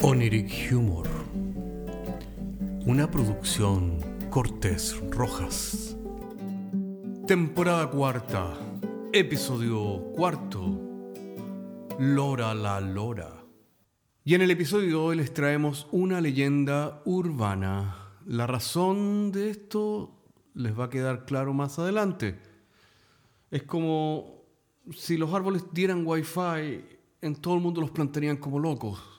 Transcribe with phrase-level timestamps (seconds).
[0.00, 1.08] Oniric Humor.
[2.86, 3.98] Una producción
[4.30, 5.96] Cortés Rojas.
[7.26, 8.54] Temporada cuarta.
[9.12, 10.80] Episodio cuarto.
[11.98, 13.44] Lora la Lora.
[14.24, 17.96] Y en el episodio de hoy les traemos una leyenda urbana.
[18.24, 20.14] La razón de esto
[20.54, 22.38] les va a quedar claro más adelante.
[23.50, 24.44] Es como
[24.92, 26.84] si los árboles dieran wifi,
[27.20, 29.17] en todo el mundo los plantarían como locos.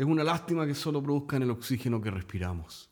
[0.00, 2.88] Es una lástima que solo produzcan el oxígeno que respiramos.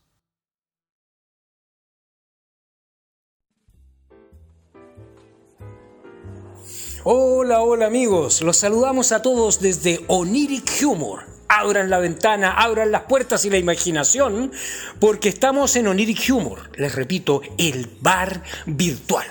[7.04, 11.20] Hola, hola amigos, los saludamos a todos desde Oniric Humor.
[11.48, 14.52] Abran la ventana, abran las puertas y la imaginación,
[15.00, 19.26] porque estamos en Oniric Humor, les repito, el bar virtual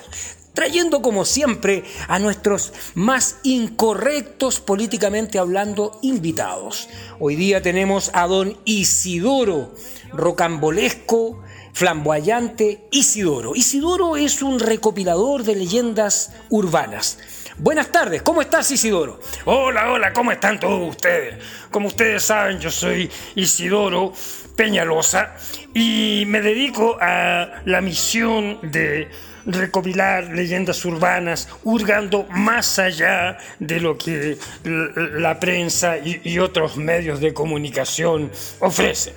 [0.57, 6.89] trayendo como siempre a nuestros más incorrectos políticamente hablando invitados.
[7.19, 9.75] Hoy día tenemos a don Isidoro,
[10.13, 13.53] rocambolesco, flamboyante Isidoro.
[13.55, 17.19] Isidoro es un recopilador de leyendas urbanas.
[17.59, 19.19] Buenas tardes, ¿cómo estás Isidoro?
[19.45, 21.35] Hola, hola, ¿cómo están todos ustedes?
[21.69, 24.11] Como ustedes saben, yo soy Isidoro
[24.55, 25.35] Peñalosa
[25.75, 29.07] y me dedico a la misión de
[29.47, 37.33] recopilar leyendas urbanas, hurgando más allá de lo que la prensa y, otros medios de
[37.33, 39.15] comunicación ofrecen.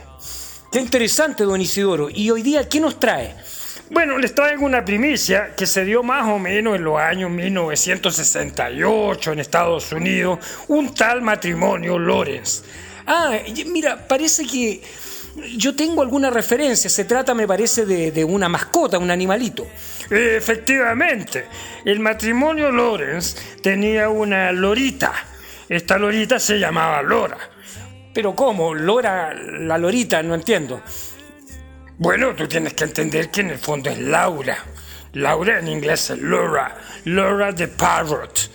[0.72, 2.08] Qué interesante, don Isidoro.
[2.08, 3.34] ¿Y hoy día qué nos trae?
[3.90, 9.32] Bueno, les traigo una primicia que se dio más o menos en los años 1968
[9.32, 12.62] en Estados Unidos, un tal matrimonio Lawrence.
[13.04, 13.36] Ah,
[13.66, 14.80] mira, parece que
[15.56, 16.90] yo tengo alguna referencia.
[16.90, 19.66] Se trata, me parece, de, de una mascota, un animalito.
[20.10, 21.46] Efectivamente,
[21.84, 25.12] el matrimonio Lorenz tenía una lorita.
[25.68, 27.38] Esta lorita se llamaba Lora.
[28.12, 28.74] Pero ¿cómo?
[28.74, 30.82] Lora, la lorita, no entiendo.
[31.98, 34.58] Bueno, tú tienes que entender que en el fondo es Laura.
[35.12, 36.76] Laura en inglés es Laura.
[37.04, 38.50] Laura de Parrot.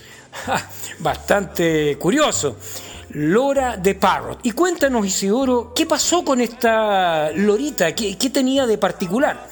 [0.99, 2.57] bastante curioso.
[3.09, 4.39] Lora de Parrot.
[4.43, 7.93] Y cuéntanos, Isidoro, ¿qué pasó con esta lorita?
[7.93, 9.47] ¿Qué, qué tenía de particular?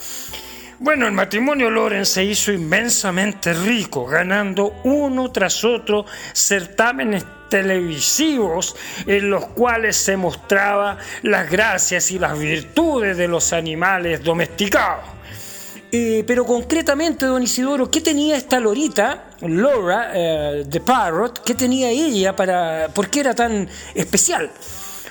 [0.79, 8.75] Bueno, el matrimonio Loren se hizo inmensamente rico, ganando uno tras otro certámenes televisivos
[9.05, 15.05] en los cuales se mostraba las gracias y las virtudes de los animales domesticados.
[15.95, 21.43] Eh, pero concretamente, don Isidoro, ¿qué tenía esta lorita, Laura eh, de Parrot?
[21.43, 22.87] ¿Qué tenía ella para...
[22.87, 24.49] ¿Por qué era tan especial?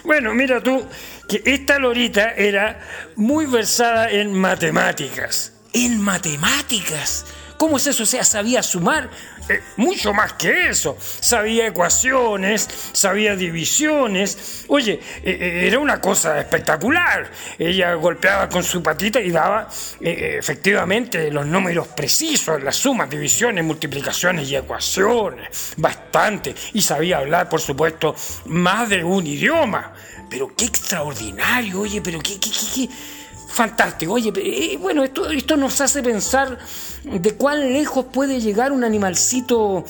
[0.03, 0.85] Bueno, mira tú,
[1.29, 2.81] que esta lorita era
[3.15, 7.25] muy versada en matemáticas en matemáticas.
[7.63, 8.03] ¿Cómo es eso?
[8.03, 9.09] O sea, sabía sumar.
[9.49, 10.97] Eh, mucho más que eso.
[10.99, 14.65] Sabía ecuaciones, sabía divisiones.
[14.67, 17.31] Oye, eh, eh, era una cosa espectacular.
[17.57, 19.69] Ella golpeaba con su patita y daba
[20.01, 25.75] efectivamente los números precisos, las sumas, divisiones, multiplicaciones y ecuaciones.
[25.77, 26.57] Bastante.
[26.73, 29.93] Y sabía hablar, por supuesto, más de un idioma.
[30.29, 34.15] Pero qué extraordinario, oye, pero qué, qué, qué, qué Fantástico.
[34.15, 36.59] Oye, eh, bueno, esto, esto nos hace pensar
[37.05, 39.85] de cuán lejos puede llegar un animalcito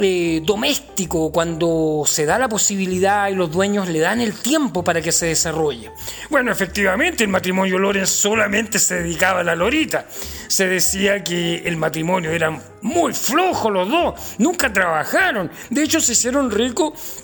[0.00, 5.00] eh, doméstico cuando se da la posibilidad y los dueños le dan el tiempo para
[5.00, 5.90] que se desarrolle.
[6.30, 10.06] Bueno, efectivamente, el matrimonio Loren solamente se dedicaba a la lorita.
[10.48, 15.50] Se decía que el matrimonio era muy flojo los dos, nunca trabajaron.
[15.70, 17.23] De hecho, se hicieron ricos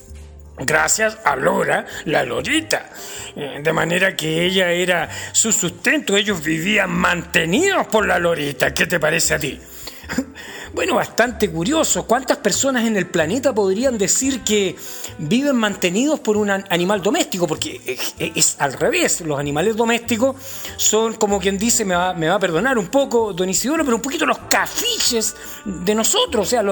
[0.61, 2.91] gracias a Lora, la Lorita.
[3.37, 8.73] Eh, de manera que ella era su sustento, ellos vivían mantenidos por la Lorita.
[8.73, 9.61] ¿Qué te parece a ti?
[10.73, 12.07] Bueno, bastante curioso.
[12.07, 14.77] ¿Cuántas personas en el planeta podrían decir que
[15.19, 17.49] viven mantenidos por un animal doméstico?
[17.49, 17.81] Porque
[18.19, 19.21] es, al revés.
[19.23, 20.37] Los animales domésticos
[20.77, 24.25] son, como quien dice, me va, a perdonar un poco, don Isidoro, pero un poquito
[24.27, 25.35] los cafiches
[25.65, 26.47] de nosotros.
[26.47, 26.63] O sea,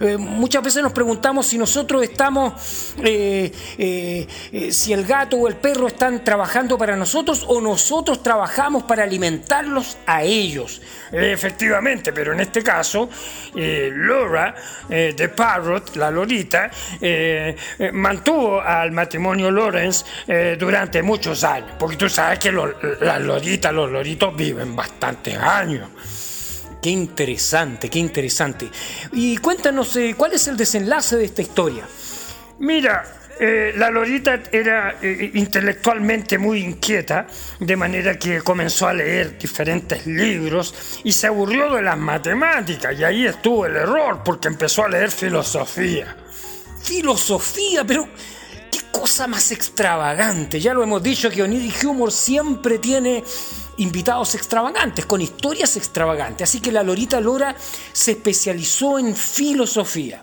[0.00, 5.56] eh, muchas veces nos preguntamos si nosotros estamos, eh, eh, si el gato o el
[5.56, 10.80] perro están trabajando para nosotros o nosotros trabajamos para alimentarlos a ellos.
[11.10, 13.08] Efectivamente, pero en este caso
[13.54, 14.54] eh, Laura
[14.88, 17.56] eh, de Parrot, la Lorita, eh,
[17.92, 20.04] mantuvo al matrimonio Lawrence
[20.58, 25.88] durante muchos años, porque tú sabes que las Loritas, los Loritos viven bastantes años.
[26.80, 28.70] Qué interesante, qué interesante.
[29.12, 31.84] Y cuéntanos, ¿cuál es el desenlace de esta historia?
[32.58, 33.04] Mira,
[33.40, 37.26] eh, la Lorita era eh, intelectualmente muy inquieta,
[37.60, 43.04] de manera que comenzó a leer diferentes libros y se aburrió de las matemáticas, y
[43.04, 46.16] ahí estuvo el error, porque empezó a leer filosofía.
[46.82, 48.08] Filosofía, pero
[48.98, 50.60] cosa más extravagante.
[50.60, 53.22] Ya lo hemos dicho que Oniric Humor siempre tiene
[53.78, 56.48] invitados extravagantes, con historias extravagantes.
[56.48, 57.54] Así que la Lorita Lora
[57.92, 60.22] se especializó en filosofía.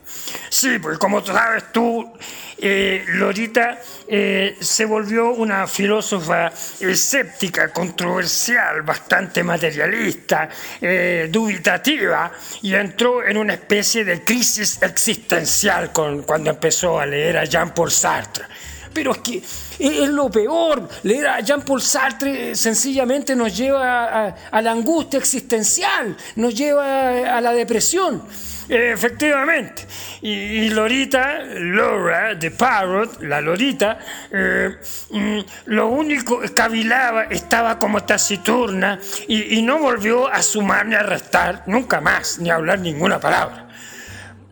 [0.50, 2.14] Sí, pues como sabes tú,
[2.58, 10.50] eh, Lorita eh, se volvió una filósofa escéptica, controversial, bastante materialista,
[10.80, 12.32] eh, dubitativa,
[12.62, 17.92] y entró en una especie de crisis existencial con, cuando empezó a leer a Jean-Paul
[17.92, 18.46] Sartre.
[18.96, 19.44] Pero es que
[19.78, 20.88] es lo peor.
[21.04, 27.52] Leer a Jean-Paul Sartre sencillamente nos lleva a, la angustia existencial, nos lleva a la
[27.52, 28.24] depresión.
[28.70, 29.86] Efectivamente.
[30.22, 34.00] Y, Lorita, Laura de Parrot, la Lorita,
[34.32, 34.78] eh,
[35.12, 38.98] mm, lo único, cavilaba, estaba como taciturna
[39.28, 43.20] y, y no volvió a sumar ni a restar nunca más, ni a hablar ninguna
[43.20, 43.68] palabra.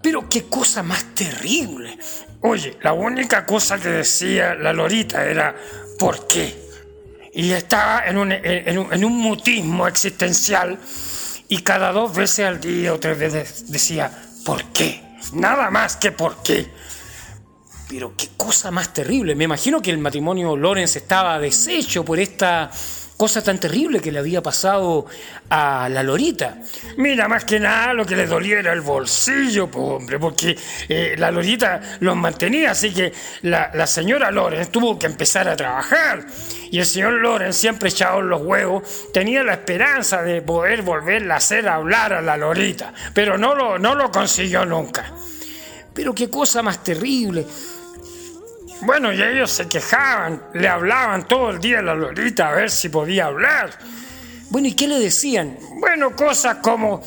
[0.02, 1.98] Pero qué cosa más terrible.
[2.46, 5.56] Oye, la única cosa que decía la Lorita era
[5.98, 6.54] ¿por qué?
[7.32, 10.78] Y estaba en un, mutismo existencial
[11.48, 14.12] y cada dos veces al día o tres veces decía
[14.44, 15.02] ¿por qué?
[15.32, 16.68] Nada más que ¿por qué?
[17.88, 19.36] Pero qué cosa más terrible.
[19.36, 22.70] Me imagino que el matrimonio Lorenz estaba deshecho por esta
[23.18, 25.06] cosa tan terrible que le había pasado
[25.50, 26.58] a la Lorita.
[26.98, 30.58] Mira, más que nada lo que le dolía era el bolsillo, hombre, porque
[30.90, 33.14] eh, la Lorita los mantenía, así que
[33.44, 36.26] la, señora Lorenz tuvo que empezar a trabajar.
[36.72, 41.38] Y el señor Lorenz, siempre echado los huevos, tenía la esperanza de poder volverla a
[41.38, 45.14] hacer hablar a la Lorita, pero no lo, no lo consiguió nunca.
[45.94, 47.46] Pero qué cosa más terrible.
[48.82, 52.70] Bueno, y ellos se quejaban, le hablaban todo el día a la Lolita a ver
[52.70, 53.72] si podía hablar.
[54.50, 55.58] Bueno, ¿y qué le decían?
[55.80, 57.02] Bueno, cosas como,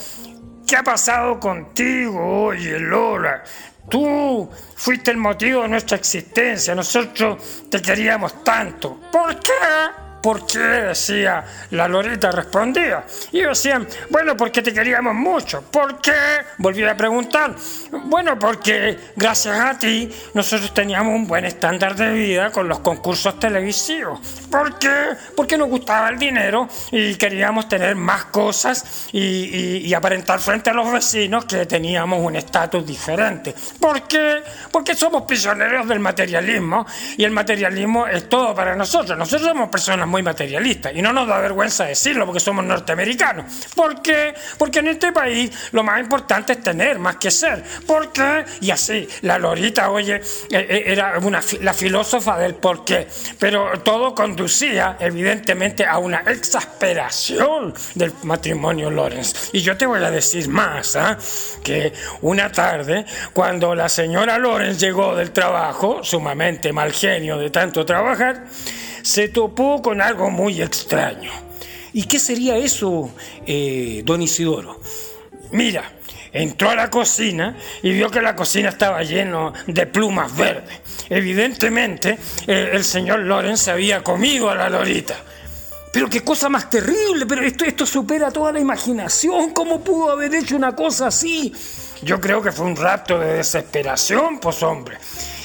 [0.66, 3.42] ¿qué ha pasado contigo, oye, Lola?
[3.88, 9.00] Tú fuiste el motivo de nuestra existencia, nosotros te queríamos tanto.
[9.12, 10.05] ¿Por qué?
[10.26, 10.58] ¿Por qué?
[10.58, 13.04] decía la Lorita, respondía.
[13.30, 15.62] Y ellos decían, bueno, porque te queríamos mucho.
[15.62, 16.12] ¿Por qué?
[16.58, 17.54] Volví a preguntar.
[17.92, 23.38] Bueno, porque gracias a ti nosotros teníamos un buen estándar de vida con los concursos
[23.38, 24.18] televisivos.
[24.50, 25.10] ¿Por qué?
[25.36, 30.90] Porque nos gustaba el dinero y queríamos tener más cosas y, aparentar frente a los
[30.92, 33.54] vecinos que teníamos un estatus diferente.
[33.80, 34.42] ¿Por qué?
[34.70, 36.84] Porque somos prisioneros del materialismo
[37.16, 39.16] y el materialismo es todo para nosotros.
[39.16, 43.68] Nosotros somos personas muy muy materialista y no nos da vergüenza decirlo porque somos norteamericanos.
[43.74, 44.32] ¿Por qué?
[44.56, 47.62] Porque en este país lo más importante es tener más que ser.
[47.86, 48.46] ¿Por qué?
[48.62, 53.06] Y así, la Lorita, oye, eh, eh, era una, la filósofa del por qué,
[53.38, 59.50] pero todo conducía evidentemente a una exasperación del matrimonio Lawrence.
[59.52, 61.18] Y yo te voy a decir más, ¿ah?
[61.62, 61.92] que
[62.22, 63.04] una tarde,
[63.34, 68.44] cuando la señora Lawrence llegó del trabajo, sumamente mal genio de tanto trabajar,
[69.06, 71.30] se topó con algo muy extraño.
[71.92, 73.08] ¿Y qué sería eso,
[73.46, 74.80] eh, don Isidoro?
[75.52, 75.92] Mira,
[76.32, 80.80] entró a la cocina y vio que la cocina estaba lleno de plumas verdes.
[81.08, 82.18] Evidentemente,
[82.48, 85.14] el señor Lorenz había comido a la lorita.
[85.92, 89.50] Pero qué cosa más terrible, pero esto, esto supera toda la imaginación.
[89.50, 91.52] ¿Cómo pudo haber hecho una cosa así?
[92.02, 94.98] Yo creo que fue un rapto de desesperación, pues hombre.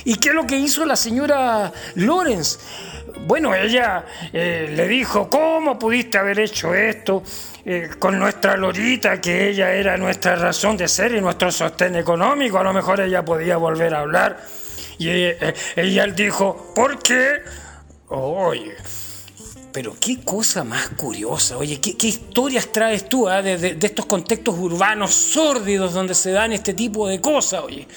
[0.04, 2.58] ¿Y qué es lo que hizo la señora Lorenz?
[3.28, 7.24] Bueno, ella eh, le dijo, ¿cómo pudiste haber hecho esto
[7.64, 12.58] eh, con nuestra Lorita, que ella era nuestra razón de ser y nuestro sostén económico?
[12.58, 14.38] A lo mejor ella podía volver a hablar.
[14.98, 17.42] Y eh, ella dijo, ¿por qué?
[18.10, 18.76] Oye.
[19.72, 25.14] Pero qué cosa más curiosa, oye, qué, historias traes tú ah, de estos contextos urbanos
[25.14, 27.88] sórdidos donde se dan este tipo de cosas, oye.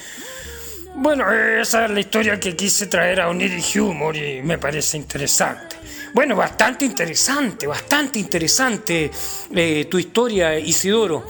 [0.96, 5.74] Bueno, esa es la historia que quise traer a Oniric Humor y me parece interesante.
[6.12, 9.10] Bueno, bastante interesante, bastante interesante
[9.52, 11.26] eh, tu historia, Isidoro.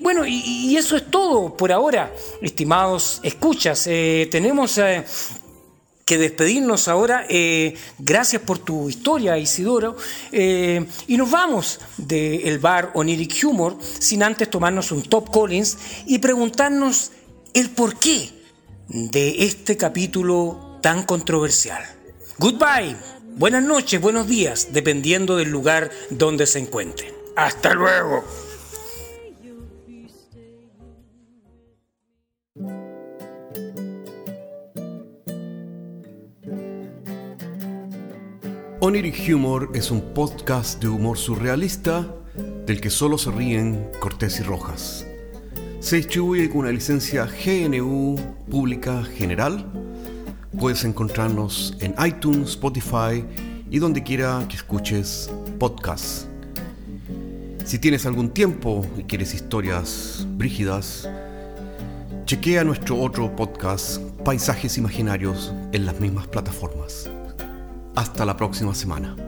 [0.00, 3.86] Bueno, y, eso es todo por ahora, estimados escuchas.
[3.86, 5.02] Eh, tenemos eh,
[6.04, 7.26] que despedirnos ahora.
[7.98, 9.96] gracias por tu historia, Isidoro.
[10.30, 17.12] y nos vamos del bar Oniric Humor sin antes tomarnos un Top Collins y preguntarnos
[17.54, 18.35] el por qué
[18.88, 21.82] de este capítulo tan controversial.
[22.38, 22.96] Goodbye,
[23.36, 27.12] buenas noches, buenos días, dependiendo del lugar donde se encuentren.
[27.36, 28.24] Hasta luego.
[38.80, 42.06] Oniric Humor es un podcast de humor surrealista
[42.66, 45.05] del que solo se ríen Cortés y Rojas
[45.86, 48.16] se distribuye con una licencia GNU
[48.50, 49.64] Pública General
[50.58, 53.24] Puedes encontrarnos en iTunes, Spotify
[53.70, 56.26] y donde quiera que escuches podcasts.
[57.64, 61.08] Si tienes algún tiempo y quieres historias brígidas,
[62.24, 67.08] chequea nuestro otro podcast, Paisajes Imaginarios, en las mismas plataformas.
[67.94, 69.25] Hasta la próxima semana.